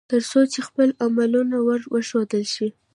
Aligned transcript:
ترڅو 0.09 0.39
يې 0.53 0.61
خپل 0.67 0.89
عملونه 1.05 1.57
ور 1.67 1.81
وښودل 1.93 2.43
شي 2.53 2.67